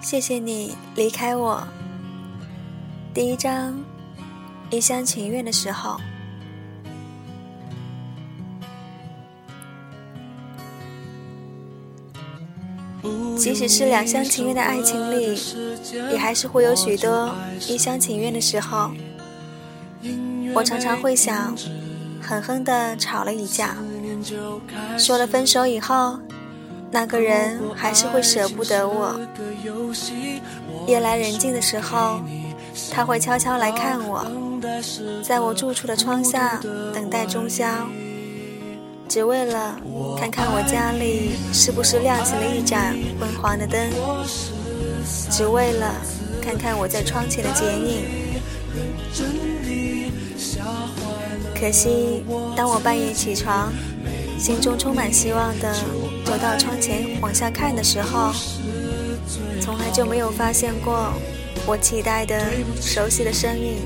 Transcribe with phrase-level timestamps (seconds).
[0.00, 1.62] 谢谢你离开我。
[3.12, 3.74] 第一章，
[4.70, 6.00] 一厢情愿的时候。
[13.36, 15.38] 即使是两厢情愿的爱情里，
[16.12, 17.32] 也还是会有许多
[17.68, 18.90] 一厢情愿的时候。
[20.54, 21.56] 我常常会想，
[22.20, 23.76] 狠狠地吵了一架，
[24.98, 26.18] 说了分手以后，
[26.90, 29.18] 那个人还是会舍不得我。
[30.86, 32.20] 夜来人静的时候，
[32.90, 34.26] 他会悄悄来看我，
[35.22, 36.60] 在我住处的窗下
[36.94, 37.66] 等待中宵。
[39.08, 39.80] 只为了
[40.18, 43.90] 看看我家里是不是亮起了一盏昏黄的灯，
[45.30, 45.94] 只为了
[46.42, 48.04] 看看我在窗前的剪影。
[51.58, 52.22] 可惜，
[52.54, 53.72] 当我半夜起床，
[54.38, 55.74] 心中充满希望的
[56.24, 58.32] 走到窗前往下看的时候，
[59.60, 61.12] 从来就没有发现过
[61.66, 62.40] 我期待的
[62.80, 63.78] 熟悉的身影。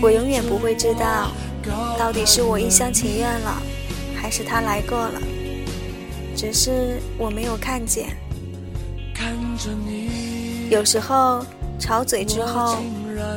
[0.00, 1.30] 我永远不会知道。
[1.98, 3.62] 到底是我一厢情愿了，
[4.16, 5.20] 还是他来过了？
[6.34, 8.16] 只是我没有看见。
[10.70, 11.44] 有时候
[11.78, 12.78] 吵嘴之后，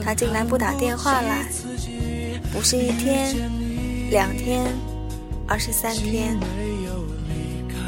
[0.02, 1.50] 他竟然不打电话来，
[2.54, 3.36] 不是一天、
[4.10, 4.66] 两天，
[5.48, 6.38] 而是三天。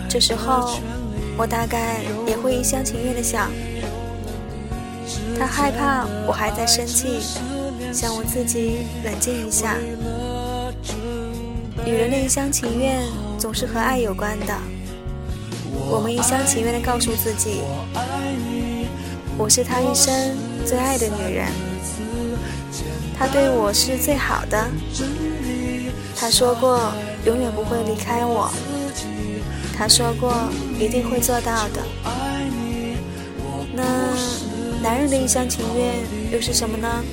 [0.09, 0.80] 这时候，
[1.38, 3.52] 我大概也会一厢情愿的想，
[5.38, 7.19] 他害怕我还在生气，
[7.91, 9.75] 想我自己冷静一下。
[11.85, 13.03] 女人的一厢情愿
[13.38, 14.57] 总是和爱有关的。
[15.88, 17.61] 我们一厢情愿地告诉自己，
[19.38, 20.35] 我是他一生
[20.66, 21.47] 最爱的女人，
[23.19, 24.66] 他对我是最好的。
[26.16, 26.91] 他说过
[27.25, 28.49] 永远不会离开我，
[29.77, 30.33] 他说过
[30.80, 31.81] 一定会做到的。
[33.73, 33.83] 那
[34.81, 35.95] 男人的一厢情愿
[36.31, 37.03] 又是什么呢？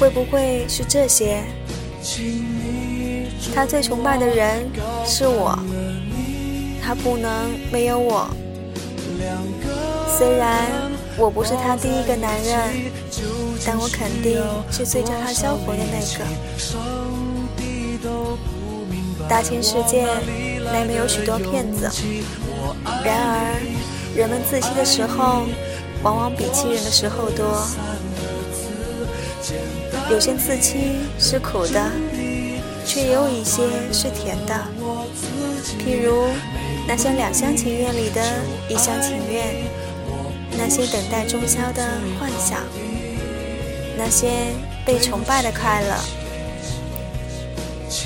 [0.00, 1.42] 会不会是这些？
[3.54, 4.68] 他最崇拜的人
[5.04, 5.58] 是我，
[6.82, 8.28] 他不能没有我。
[10.18, 10.66] 虽然
[11.18, 12.90] 我不是他第一个男人，
[13.66, 16.95] 但我肯定是最叫他消魂的那个。
[19.28, 20.06] 大千世界
[20.72, 21.90] 难免有许多骗子，
[23.04, 23.60] 然而
[24.16, 25.46] 人们自欺的时候，
[26.02, 27.66] 往往比欺人的时候多。
[30.10, 31.90] 有些自欺是苦的。
[32.88, 34.54] 却也有一些是甜的，
[35.84, 36.28] 譬如
[36.86, 38.22] 那些两厢情愿里的
[38.68, 39.56] 一厢情愿，
[40.56, 41.82] 那些等待中宵的
[42.20, 42.60] 幻想，
[43.98, 44.28] 那些
[44.84, 45.96] 被崇拜的快乐，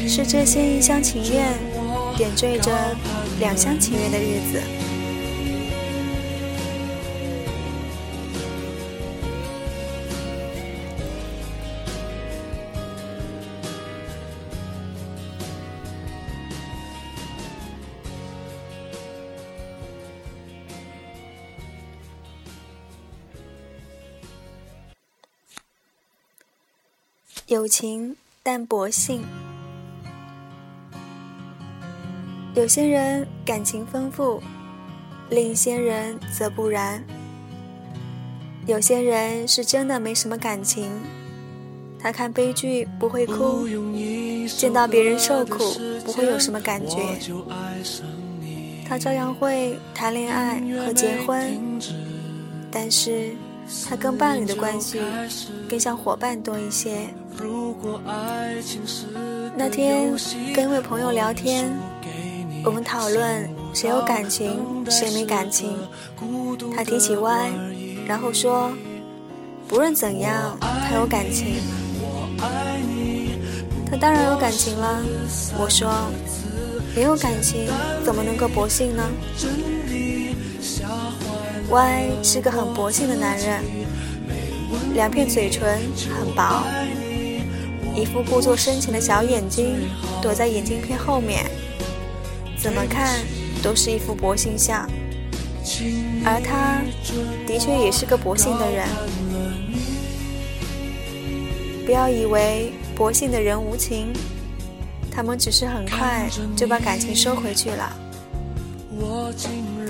[0.09, 1.53] 是这些一厢情愿
[2.17, 2.97] 点缀着
[3.39, 4.91] 两厢情愿的日子。
[27.49, 29.25] 友情但薄幸，
[32.55, 34.43] 有些人感情丰富，
[35.31, 37.03] 另一些人则不然。
[38.67, 40.91] 有些人是真的没什么感情，
[41.99, 43.67] 他看悲剧不会哭，
[44.49, 45.59] 见到别人受苦
[46.05, 46.99] 不会有什么感觉，
[48.87, 51.57] 他照样会谈恋爱和结婚，
[52.71, 53.31] 但是
[53.89, 55.01] 他跟伴侣的关系
[55.69, 57.09] 更像伙伴多一些。
[59.57, 60.13] 那天
[60.55, 61.73] 跟一位朋友聊天，
[62.65, 65.77] 我们讨论谁有感情，谁没感情。
[66.77, 67.51] 他提起 Y，
[68.07, 68.71] 然后说，
[69.67, 71.57] 不论怎样，他有感情。
[73.91, 75.03] 他当然有感情了。
[75.59, 75.91] 我说，
[76.95, 77.67] 没有感情
[78.05, 79.09] 怎么能够薄幸呢
[81.71, 83.63] ？Y 是个很薄幸的男人，
[84.95, 85.79] 两片嘴唇
[86.19, 86.63] 很薄。
[87.95, 89.89] 一副故作深情的小眼睛
[90.23, 91.51] 躲在眼镜片后面，
[92.63, 93.21] 怎么看
[93.63, 94.89] 都是一副薄幸相。
[96.25, 96.83] 而他
[97.47, 98.87] 的确也是个薄幸的人。
[101.87, 104.13] 不要以为薄幸的人无情，
[105.11, 107.93] 他们只是很快就把感情收回去了。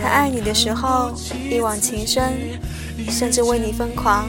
[0.01, 1.13] 他爱你的时候
[1.51, 2.33] 一往情深，
[3.09, 4.27] 甚至为你疯狂；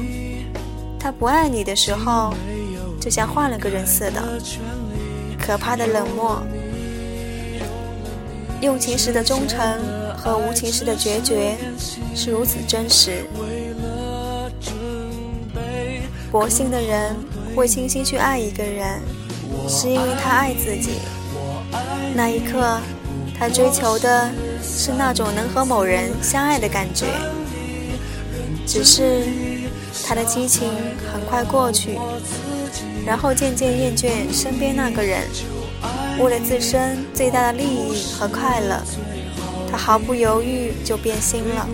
[1.00, 2.34] 他不爱你的时候。
[3.00, 4.22] 就像换了个人似的，
[5.40, 6.40] 可怕的冷漠。
[8.62, 9.60] 用情时的忠诚
[10.16, 11.58] 和无情时的决绝
[12.16, 13.26] 是如此真实。
[16.32, 17.16] 薄幸的人
[17.56, 19.02] 会倾心去爱一个人，
[19.68, 21.00] 是因为他爱自己。
[22.14, 22.80] 那一刻，
[23.38, 24.30] 他追求的
[24.64, 27.08] 是那种能和某人相爱的感觉。
[28.68, 29.24] 只是
[30.06, 30.70] 他的激情
[31.12, 31.98] 很快过去，
[33.06, 35.28] 然后渐渐厌倦身边那个人。
[36.22, 38.80] 为了自身最大的利益和快乐，
[39.72, 41.68] 他毫不犹豫就变心了，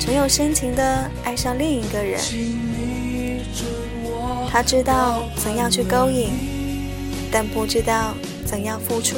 [0.00, 2.20] 存有深情的爱上另一个人。
[4.50, 6.30] 他知道怎样去勾引，
[7.30, 8.12] 但不知道
[8.44, 9.16] 怎样付出。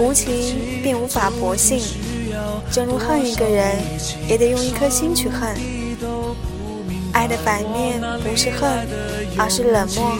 [0.00, 1.80] 无情便无法薄幸，
[2.72, 3.76] 正如恨一个人，
[4.28, 5.54] 也得用一颗心去恨。
[7.12, 8.88] 爱的反面不是恨，
[9.38, 10.18] 而是冷漠。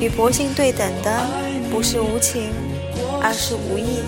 [0.00, 1.26] 与薄幸对等的，
[1.70, 2.50] 不是无情，
[3.22, 4.00] 而是无义。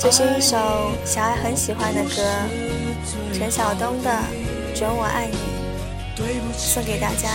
[0.00, 0.56] 这是一首
[1.04, 2.22] 小爱很喜欢的歌，
[3.34, 4.10] 陈晓东的
[4.78, 5.36] 《准我爱你》，
[6.56, 7.28] 送给大家。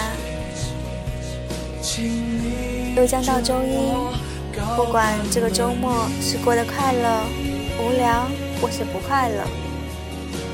[2.96, 4.27] 又将到周一。
[4.76, 7.24] 不管这个周末是过得快乐、
[7.80, 8.28] 无聊，
[8.62, 9.44] 或是不快乐，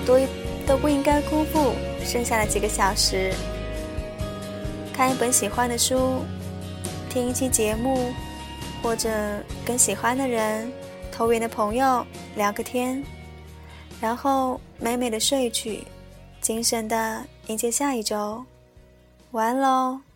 [0.06, 0.20] 都
[0.66, 1.74] 都不应该辜负
[2.04, 3.34] 剩下的几个小时。
[4.94, 6.24] 看一本喜欢的书，
[7.10, 8.12] 听一期节目，
[8.82, 9.10] 或者
[9.66, 10.72] 跟喜欢的人、
[11.12, 12.06] 投缘的朋友
[12.36, 13.04] 聊个天，
[14.00, 15.84] 然后美美的睡去，
[16.42, 18.44] 精神的迎接下一周。
[19.32, 20.13] 晚安喽。